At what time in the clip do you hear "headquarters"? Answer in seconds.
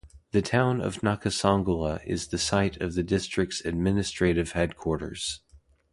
4.53-5.41